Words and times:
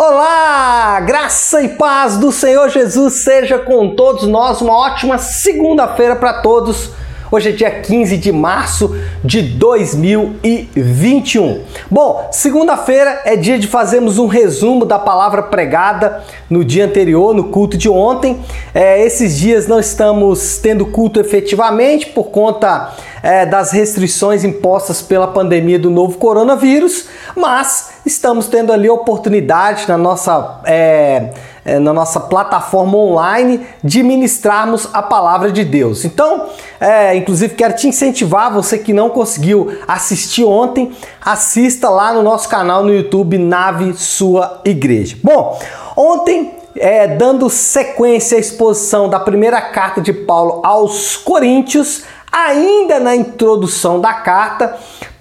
Olá, 0.00 1.00
graça 1.00 1.60
e 1.60 1.70
paz 1.70 2.18
do 2.18 2.30
Senhor 2.30 2.68
Jesus 2.68 3.14
seja 3.14 3.58
com 3.58 3.96
todos 3.96 4.28
nós. 4.28 4.60
Uma 4.60 4.72
ótima 4.72 5.18
segunda-feira 5.18 6.14
para 6.14 6.34
todos. 6.34 6.92
Hoje 7.32 7.48
é 7.48 7.52
dia 7.52 7.80
15 7.80 8.16
de 8.16 8.30
março 8.30 8.96
de 9.24 9.42
2021. 9.42 11.62
Bom, 11.90 12.28
segunda-feira 12.30 13.22
é 13.24 13.36
dia 13.36 13.58
de 13.58 13.66
fazermos 13.66 14.18
um 14.18 14.26
resumo 14.26 14.84
da 14.84 14.98
palavra 14.98 15.42
pregada 15.42 16.22
no 16.48 16.64
dia 16.64 16.84
anterior, 16.84 17.34
no 17.34 17.44
culto 17.44 17.76
de 17.76 17.88
ontem. 17.88 18.40
É, 18.74 19.04
esses 19.04 19.36
dias 19.36 19.66
não 19.66 19.80
estamos 19.80 20.58
tendo 20.58 20.86
culto 20.86 21.20
efetivamente 21.20 22.06
por 22.06 22.30
conta 22.30 22.94
é, 23.22 23.44
das 23.44 23.72
restrições 23.72 24.44
impostas 24.44 25.02
pela 25.02 25.26
pandemia 25.26 25.78
do 25.78 25.90
novo 25.90 26.18
coronavírus, 26.18 27.06
mas 27.36 27.90
estamos 28.06 28.48
tendo 28.48 28.72
ali 28.72 28.88
a 28.88 28.92
oportunidade 28.92 29.86
na 29.88 29.98
nossa, 29.98 30.60
é, 30.64 31.30
é, 31.68 31.78
na 31.78 31.92
nossa 31.92 32.18
plataforma 32.20 32.96
online 32.96 33.66
de 33.82 34.02
ministrarmos 34.02 34.88
a 34.92 35.02
palavra 35.02 35.52
de 35.52 35.64
Deus. 35.64 36.04
Então, 36.04 36.46
é, 36.80 37.14
inclusive, 37.16 37.54
quero 37.54 37.76
te 37.76 37.88
incentivar, 37.88 38.52
você 38.52 38.78
que 38.78 38.92
não 38.92 39.10
conseguiu 39.10 39.78
assistir 39.86 40.44
ontem, 40.44 40.92
assista 41.24 41.88
lá 41.88 42.12
no 42.12 42.22
nosso 42.22 42.48
canal 42.48 42.82
no 42.82 42.92
YouTube 42.92 43.38
Nave 43.38 43.94
Sua 43.94 44.60
Igreja. 44.64 45.16
Bom, 45.22 45.58
ontem 45.96 46.54
é, 46.76 47.06
dando 47.08 47.48
sequência 47.50 48.36
à 48.36 48.40
exposição 48.40 49.08
da 49.08 49.18
primeira 49.18 49.60
carta 49.60 50.00
de 50.00 50.12
Paulo 50.12 50.60
aos 50.64 51.16
Coríntios, 51.16 52.04
Ainda 52.30 53.00
na 53.00 53.16
introdução 53.16 54.00
da 54.00 54.12
carta, 54.12 54.76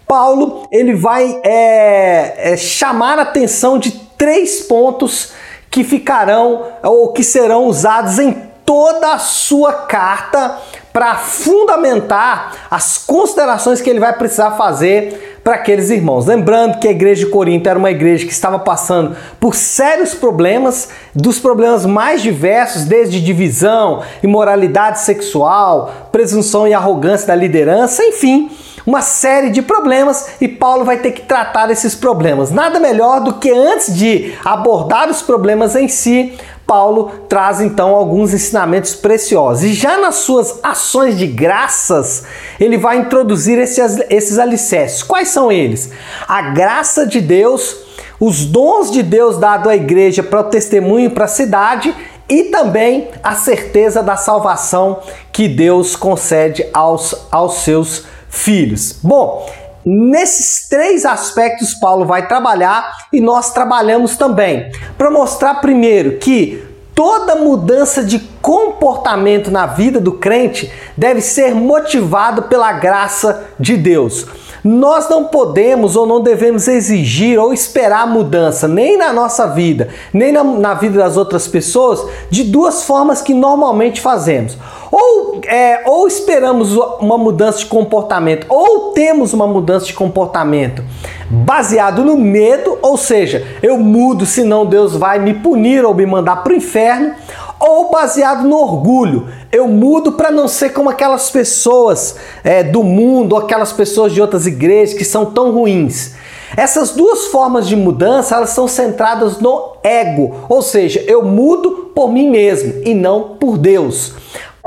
Paulo 0.08 0.68
ele 0.72 0.94
vai 0.94 1.40
é, 1.44 2.52
é, 2.54 2.58
chamar 2.58 3.18
a 3.18 3.24
atenção 3.24 3.80
de 3.80 3.92
três 3.92 4.62
pontos 4.62 5.32
que 5.70 5.84
ficarão 5.84 6.66
ou 6.84 7.12
que 7.14 7.24
serão 7.24 7.66
usados 7.66 8.20
em 8.20 8.48
toda 8.66 9.14
a 9.14 9.18
sua 9.18 9.72
carta 9.72 10.58
para 10.92 11.16
fundamentar 11.16 12.68
as 12.70 12.98
considerações 12.98 13.80
que 13.80 13.90
ele 13.90 14.00
vai 14.00 14.12
precisar 14.12 14.52
fazer 14.52 15.40
para 15.44 15.56
aqueles 15.56 15.90
irmãos. 15.90 16.26
Lembrando 16.26 16.78
que 16.78 16.88
a 16.88 16.92
igreja 16.92 17.24
de 17.24 17.32
Corinto 17.32 17.70
era 17.70 17.80
uma 17.80 17.92
igreja 17.92 18.26
que 18.26 18.34
estava 18.34 18.60
passando 18.60 19.16
por 19.40 19.56
sérios 19.56 20.14
problemas, 20.14 20.90
dos 21.16 21.40
problemas 21.40 21.86
mais 21.86 22.22
diversos, 22.22 22.84
desde 22.84 23.22
divisão, 23.22 24.02
imoralidade 24.22 25.00
sexual, 25.00 26.10
presunção 26.12 26.68
e 26.68 26.74
arrogância 26.74 27.28
da 27.28 27.36
liderança, 27.36 28.04
enfim, 28.04 28.52
uma 28.88 29.02
série 29.02 29.50
de 29.50 29.62
problemas 29.62 30.28
e 30.40 30.48
Paulo 30.48 30.86
vai 30.86 31.00
ter 31.00 31.12
que 31.12 31.24
tratar 31.24 31.70
esses 31.70 31.94
problemas. 31.94 32.52
Nada 32.52 32.80
melhor 32.80 33.20
do 33.20 33.34
que 33.34 33.52
antes 33.52 33.94
de 33.94 34.34
abordar 34.46 35.10
os 35.10 35.22
problemas 35.22 35.76
em 35.76 35.90
si, 35.90 36.38
Paulo 36.66 37.12
traz 37.28 37.60
então 37.60 37.94
alguns 37.94 38.34
ensinamentos 38.34 38.96
preciosos. 38.96 39.66
E 39.66 39.74
já 39.74 39.98
nas 39.98 40.16
suas 40.16 40.60
ações 40.64 41.18
de 41.18 41.28
graças, 41.28 42.24
ele 42.58 42.78
vai 42.78 43.00
introduzir 43.00 43.60
esses, 43.60 44.00
esses 44.10 44.40
alicerces. 44.40 45.04
Quais 45.04 45.28
são 45.28 45.52
eles? 45.52 45.92
A 46.26 46.42
graça 46.44 47.06
de 47.06 47.20
Deus, 47.20 47.76
os 48.18 48.46
dons 48.46 48.90
de 48.90 49.04
Deus 49.04 49.38
dado 49.38 49.70
à 49.70 49.76
igreja 49.76 50.24
para 50.24 50.40
o 50.40 50.46
testemunho 50.46 51.12
para 51.12 51.26
a 51.26 51.30
cidade 51.30 51.94
e 52.30 52.46
também 52.46 53.10
a 53.22 53.36
certeza 53.36 54.02
da 54.02 54.16
salvação 54.16 55.00
que 55.34 55.50
Deus 55.50 55.94
concede 55.94 56.66
aos, 56.74 57.16
aos 57.32 57.56
seus 57.64 58.17
filhos. 58.30 59.00
Bom, 59.04 59.46
Nesses 59.90 60.68
três 60.68 61.06
aspectos, 61.06 61.74
Paulo 61.74 62.04
vai 62.04 62.28
trabalhar 62.28 62.92
e 63.14 63.22
nós 63.22 63.54
trabalhamos 63.54 64.18
também 64.18 64.70
para 64.98 65.10
mostrar 65.10 65.62
primeiro 65.62 66.18
que 66.18 66.62
toda 66.94 67.38
mudança 67.38 68.04
de 68.04 68.20
comportamento 68.42 69.50
na 69.50 69.66
vida 69.66 70.02
do 70.02 70.14
crente 70.14 70.70
deve 70.98 71.22
ser 71.22 71.56
motivado 71.56 72.44
pela 72.44 72.74
graça 72.74 73.46
de 73.58 73.78
Deus. 73.78 74.26
Nós 74.64 75.08
não 75.08 75.26
podemos 75.26 75.96
ou 75.96 76.06
não 76.06 76.22
devemos 76.22 76.68
exigir 76.68 77.40
ou 77.40 77.54
esperar 77.54 78.08
mudança, 78.08 78.68
nem 78.68 78.98
na 78.98 79.14
nossa 79.14 79.48
vida, 79.48 79.88
nem 80.12 80.32
na, 80.32 80.44
na 80.44 80.74
vida 80.74 80.98
das 80.98 81.16
outras 81.16 81.48
pessoas, 81.48 82.04
de 82.30 82.44
duas 82.44 82.84
formas 82.84 83.22
que 83.22 83.34
normalmente 83.34 84.02
fazemos. 84.02 84.58
Ou, 84.92 85.27
é, 85.48 85.82
ou 85.86 86.08
esperamos 86.08 86.76
uma 87.00 87.18
mudança 87.18 87.60
de 87.60 87.66
comportamento, 87.66 88.46
ou 88.50 88.92
temos 88.92 89.34
uma 89.34 89.48
mudança 89.48 89.86
de 89.86 89.94
comportamento 89.94 90.84
baseado 91.30 92.04
no 92.04 92.18
medo, 92.18 92.78
ou 92.82 92.98
seja, 92.98 93.46
eu 93.62 93.78
mudo, 93.78 94.26
senão 94.26 94.66
Deus 94.66 94.96
vai 94.96 95.20
me 95.20 95.34
punir 95.34 95.86
ou 95.86 95.94
me 95.94 96.06
mandar 96.06 96.38
para 96.38 96.54
o 96.54 96.56
inferno, 96.56 97.14
ou 97.60 97.90
baseado 97.90 98.48
no 98.48 98.58
orgulho. 98.58 99.28
Eu 99.52 99.68
mudo 99.68 100.12
para 100.14 100.32
não 100.32 100.48
ser 100.48 100.70
como 100.70 100.90
aquelas 100.90 101.30
pessoas 101.30 102.18
é, 102.44 102.64
do 102.64 102.84
mundo, 102.84 103.34
ou 103.34 103.40
aquelas 103.40 103.72
pessoas 103.72 104.14
de 104.14 104.22
outras 104.22 104.46
igrejas 104.46 104.94
que 104.94 105.06
são 105.06 105.26
tão 105.26 105.52
ruins. 105.52 106.16
Essas 106.56 106.92
duas 106.92 107.26
formas 107.26 107.68
de 107.68 107.76
mudança, 107.76 108.36
elas 108.36 108.52
são 108.52 108.68
centradas 108.68 109.40
no 109.40 109.74
ego, 109.84 110.34
ou 110.48 110.62
seja, 110.62 111.04
eu 111.06 111.24
mudo 111.24 111.92
por 111.94 112.12
mim 112.12 112.30
mesmo 112.30 112.74
e 112.86 112.94
não 112.94 113.36
por 113.40 113.58
Deus. 113.58 114.14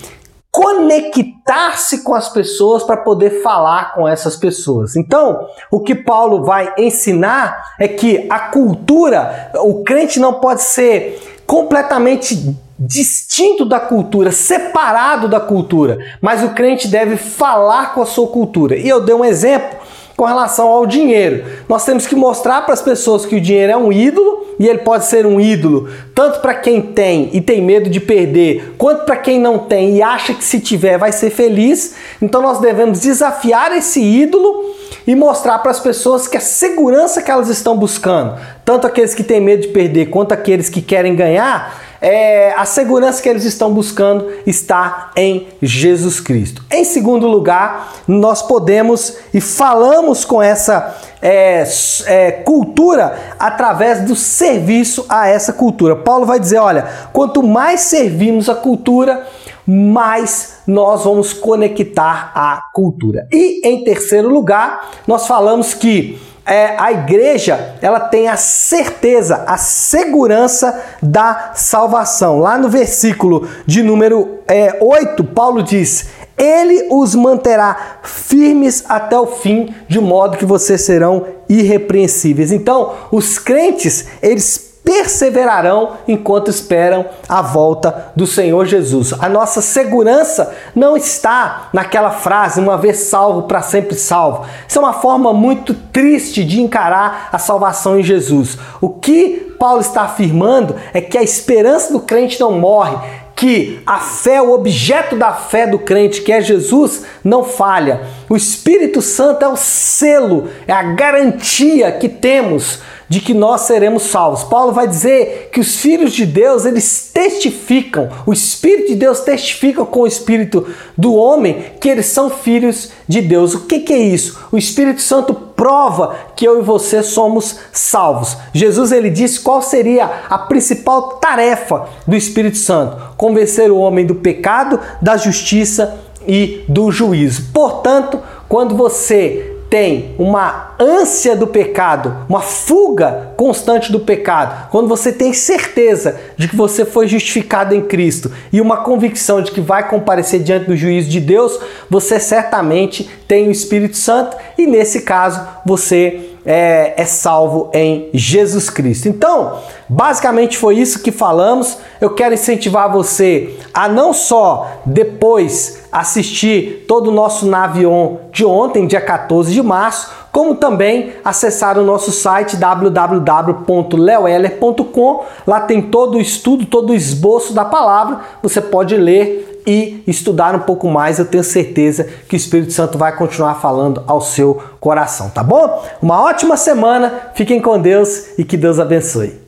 conectar-se 0.49 2.01
com 2.01 2.15
as 2.15 2.29
pessoas 2.29 2.83
para 2.83 2.95
poder 2.97 3.44
falar 3.44 3.94
com 3.94 4.07
essas 4.07 4.38
pessoas. 4.38 4.95
Então, 4.95 5.45
o 5.69 5.81
que 5.81 5.94
Paulo 5.94 6.45
vai 6.45 6.73
ensinar 6.77 7.75
é 7.77 7.89
que 7.89 8.25
a 8.29 8.39
cultura, 8.39 9.51
o 9.55 9.83
crente 9.83 10.17
não 10.19 10.35
pode 10.35 10.61
ser 10.63 11.41
completamente 11.45 12.55
distinto 12.79 13.65
da 13.65 13.79
cultura, 13.79 14.31
separado 14.31 15.27
da 15.27 15.39
cultura, 15.39 15.97
mas 16.21 16.44
o 16.44 16.50
crente 16.50 16.88
deve 16.88 17.18
falar 17.18 17.94
com 17.94 18.01
a 18.01 18.06
sua 18.06 18.27
cultura. 18.27 18.75
E 18.75 18.88
eu 18.88 19.01
dei 19.01 19.15
um 19.15 19.25
exemplo 19.25 19.77
com 20.15 20.25
relação 20.25 20.68
ao 20.68 20.88
dinheiro. 20.88 21.45
Nós 21.69 21.85
temos 21.85 22.07
que 22.07 22.15
mostrar 22.15 22.63
para 22.63 22.74
as 22.74 22.81
pessoas 22.81 23.25
que 23.25 23.35
o 23.35 23.41
dinheiro 23.41 23.71
é 23.71 23.77
um 23.77 23.91
ídolo 23.91 24.47
e 24.59 24.68
ele 24.68 24.79
pode 24.79 25.06
ser 25.06 25.27
um 25.27 25.39
ídolo 25.39 25.88
tanto 26.15 26.39
para 26.39 26.56
quem 26.56 26.81
tem 26.81 27.29
e 27.33 27.39
tem 27.39 27.62
medo 27.62 27.88
de 27.88 28.00
perder, 28.00 28.74
quanto 28.80 29.06
para 29.06 29.15
quem 29.15 29.39
não 29.39 29.59
tem 29.59 29.95
e 29.95 30.01
acha 30.01 30.33
que 30.33 30.44
se 30.44 30.59
tiver 30.59 30.97
vai 30.97 31.12
ser 31.12 31.30
feliz. 31.30 31.95
Então 32.19 32.41
nós 32.41 32.59
devemos 32.59 33.00
desafiar 33.00 33.71
esse 33.77 34.01
ídolo 34.01 34.75
e 35.06 35.15
mostrar 35.15 35.59
para 35.59 35.71
as 35.71 35.80
pessoas 35.80 36.27
que 36.27 36.35
a 36.35 36.41
segurança 36.41 37.21
que 37.21 37.30
elas 37.30 37.47
estão 37.47 37.77
buscando, 37.77 38.38
tanto 38.65 38.88
aqueles 38.88 39.13
que 39.13 39.23
têm 39.23 39.39
medo 39.39 39.62
de 39.62 39.68
perder 39.69 40.07
quanto 40.07 40.33
aqueles 40.33 40.68
que 40.68 40.81
querem 40.81 41.15
ganhar, 41.15 41.86
é, 42.01 42.53
a 42.53 42.65
segurança 42.65 43.21
que 43.21 43.29
eles 43.29 43.44
estão 43.44 43.73
buscando 43.73 44.27
está 44.45 45.11
em 45.15 45.47
Jesus 45.61 46.19
Cristo. 46.19 46.63
Em 46.71 46.83
segundo 46.83 47.27
lugar, 47.27 47.94
nós 48.07 48.41
podemos 48.41 49.17
e 49.33 49.41
falamos 49.41 50.23
com 50.23 50.41
essa 50.41 50.95
é, 51.21 51.63
é, 52.05 52.31
cultura 52.31 53.35
através 53.39 54.01
do 54.01 54.15
serviço 54.15 55.05
a 55.09 55.27
essa 55.27 55.51
cultura. 55.51 55.95
Paulo 55.95 56.25
vai 56.25 56.39
dizer: 56.39 56.59
olha, 56.59 56.88
quanto 57.11 57.41
mais 57.41 57.81
servimos 57.81 58.49
a 58.49 58.55
cultura, 58.55 59.25
mais 59.65 60.59
nós 60.65 61.03
vamos 61.03 61.33
conectar 61.33 62.31
a 62.33 62.69
cultura. 62.73 63.27
E 63.31 63.67
em 63.67 63.83
terceiro 63.83 64.29
lugar, 64.29 64.91
nós 65.05 65.27
falamos 65.27 65.73
que 65.73 66.19
é, 66.47 66.75
a 66.77 66.94
igreja 66.94 67.75
ela 67.81 67.99
tem 67.99 68.29
a 68.29 68.38
certeza, 68.38 69.44
a 69.45 69.57
segurança 69.57 70.81
da 71.01 71.51
salvação. 71.53 72.39
Lá 72.39 72.57
no 72.57 72.69
versículo 72.69 73.47
de 73.65 73.83
número 73.83 74.39
é, 74.47 74.77
8, 74.79 75.23
Paulo 75.25 75.61
diz: 75.61 76.07
Ele 76.38 76.88
os 76.89 77.13
manterá 77.13 77.99
firmes 78.01 78.85
até 78.88 79.19
o 79.19 79.27
fim, 79.27 79.75
de 79.89 79.99
modo 79.99 80.38
que 80.38 80.45
vocês 80.45 80.81
serão 80.81 81.25
irrepreensíveis. 81.49 82.53
Então, 82.53 82.94
os 83.11 83.38
crentes, 83.38 84.07
eles 84.21 84.66
perseverarão 84.87 85.97
enquanto 86.07 86.49
esperam 86.49 87.05
a 87.27 87.41
volta 87.41 88.13
do 88.15 88.25
Senhor 88.25 88.65
Jesus. 88.65 89.13
A 89.19 89.27
nossa 89.27 89.61
segurança 89.61 90.55
não 90.73 90.95
está 90.95 91.67
naquela 91.73 92.09
frase, 92.09 92.61
uma 92.61 92.77
vez 92.77 92.99
salvo, 92.99 93.43
para 93.43 93.61
sempre 93.61 93.95
salvo. 93.95 94.45
Isso 94.65 94.79
é 94.79 94.81
uma 94.81 94.93
forma 94.93 95.33
muito 95.33 95.73
triste 95.73 96.41
de 96.41 96.61
encarar 96.61 97.27
a 97.33 97.37
salvação 97.37 97.99
em 97.99 98.03
Jesus. 98.03 98.57
O 98.79 98.87
que 98.87 99.53
Paulo 99.59 99.81
está 99.81 100.03
afirmando 100.03 100.73
é 100.93 101.01
que 101.01 101.17
a 101.17 101.23
esperança 101.23 101.91
do 101.91 101.99
crente 101.99 102.39
não 102.39 102.53
morre, 102.53 102.95
que 103.35 103.81
a 103.85 103.99
fé, 103.99 104.41
o 104.41 104.53
objeto 104.53 105.17
da 105.17 105.33
fé 105.33 105.67
do 105.67 105.77
crente, 105.79 106.21
que 106.21 106.31
é 106.31 106.39
Jesus, 106.39 107.03
não 107.25 107.43
falha. 107.43 108.03
O 108.29 108.37
Espírito 108.37 109.01
Santo 109.01 109.43
é 109.43 109.47
o 109.49 109.57
selo, 109.57 110.47
é 110.65 110.71
a 110.71 110.81
garantia 110.81 111.91
que 111.91 112.07
temos 112.07 112.79
de 113.09 113.19
que 113.19 113.33
nós 113.33 113.62
seremos 113.62 114.04
salvos. 114.04 114.44
Paulo 114.44 114.71
vai 114.71 114.88
dizer 114.88 115.50
que 115.51 115.59
os 115.59 115.77
filhos 115.77 116.13
de 116.13 116.25
Deus, 116.25 116.65
eles 116.65 117.09
testificam, 117.13 118.09
o 118.25 118.33
Espírito 118.33 118.89
de 118.89 118.95
Deus 118.95 119.21
testifica 119.21 119.86
com 119.86 120.01
o 120.01 120.07
Espírito 120.07 120.68
do 120.98 121.13
homem 121.13 121.65
que 121.80 121.89
eles 121.89 122.07
são 122.07 122.30
filhos 122.30 122.92
de 123.07 123.21
Deus. 123.21 123.54
O 123.54 123.62
que, 123.62 123.80
que 123.80 123.94
é 123.94 124.00
isso? 124.00 124.39
O 124.51 124.57
Espírito 124.57 125.01
Santo 125.01 125.33
prova 125.33 126.15
que 126.36 126.48
eu 126.48 126.59
e 126.59 126.63
você 126.63 127.01
somos 127.01 127.57
salvos. 127.71 128.38
Jesus 128.54 128.92
ele 128.92 129.09
disse 129.09 129.39
qual 129.39 129.62
seria 129.62 130.06
a 130.30 130.38
principal 130.38 131.18
tarefa 131.18 131.88
do 132.06 132.15
Espírito 132.15 132.57
Santo: 132.57 132.98
convencer 133.18 133.71
o 133.71 133.77
homem 133.77 134.06
do 134.06 134.15
pecado, 134.15 134.80
da 135.01 135.18
justiça 135.18 136.00
e 136.27 136.63
do 136.68 136.92
juízo. 136.92 137.51
Portanto, 137.54 138.19
quando 138.48 138.75
você 138.75 139.56
tem 139.69 140.15
uma 140.17 140.75
ânsia 140.79 141.35
do 141.35 141.47
pecado, 141.47 142.25
uma 142.29 142.41
fuga 142.41 143.33
constante 143.35 143.91
do 143.91 143.99
pecado, 143.99 144.69
quando 144.69 144.87
você 144.87 145.11
tem 145.11 145.33
certeza 145.33 146.19
de 146.37 146.47
que 146.47 146.55
você 146.55 146.85
foi 146.85 147.07
justificado 147.07 147.73
em 147.73 147.81
Cristo 147.81 148.31
e 148.51 148.61
uma 148.61 148.77
convicção 148.77 149.41
de 149.41 149.51
que 149.51 149.61
vai 149.61 149.87
comparecer 149.89 150.41
diante 150.41 150.67
do 150.67 150.75
juízo 150.75 151.09
de 151.09 151.19
Deus, 151.19 151.59
você 151.89 152.19
certamente 152.19 153.09
tem 153.27 153.47
o 153.47 153.51
Espírito 153.51 153.97
Santo 153.97 154.37
e 154.57 154.65
nesse 154.65 155.01
caso 155.01 155.45
você 155.65 156.36
é, 156.47 156.94
é 156.95 157.05
salvo 157.05 157.69
em 157.73 158.09
Jesus 158.13 158.69
Cristo. 158.69 159.09
Então, 159.09 159.59
basicamente 159.89 160.57
foi 160.57 160.77
isso 160.77 161.03
que 161.03 161.11
falamos. 161.11 161.77
Eu 161.99 162.11
quero 162.11 162.33
incentivar 162.33 162.89
você 162.89 163.57
a 163.73 163.89
não 163.89 164.13
só 164.13 164.79
depois 164.85 165.83
assistir 165.91 166.85
todo 166.88 167.09
o 167.09 167.13
nosso 167.13 167.45
Navion 167.45 168.15
de 168.31 168.45
ontem, 168.45 168.88
dia 168.88 169.01
14 169.01 169.51
de 169.51 169.61
março, 169.61 170.09
como 170.31 170.55
também 170.55 171.11
acessar 171.25 171.77
o 171.77 171.83
nosso 171.83 172.13
site 172.13 172.55
www.leoeller.com. 172.55 175.25
Lá 175.45 175.59
tem 175.59 175.81
todo 175.81 176.15
o 176.15 176.21
estudo, 176.21 176.65
todo 176.65 176.91
o 176.91 176.95
esboço 176.95 177.53
da 177.53 177.65
palavra. 177.65 178.21
Você 178.41 178.61
pode 178.61 178.95
ler 178.95 179.56
e 179.67 180.01
estudar 180.07 180.55
um 180.55 180.59
pouco 180.59 180.89
mais, 180.89 181.19
eu 181.19 181.25
tenho 181.25 181.43
certeza 181.43 182.05
que 182.29 182.35
o 182.35 182.37
Espírito 182.37 182.71
Santo 182.71 182.97
vai 182.97 183.13
continuar 183.15 183.55
falando 183.55 184.01
ao 184.07 184.21
seu 184.21 184.63
coração, 184.79 185.29
tá 185.29 185.43
bom? 185.43 185.85
Uma 186.01 186.23
ótima 186.23 186.55
semana, 186.55 187.31
fiquem 187.35 187.61
com 187.61 187.77
Deus 187.77 188.29
e 188.37 188.45
que 188.45 188.55
Deus 188.55 188.79
abençoe. 188.79 189.37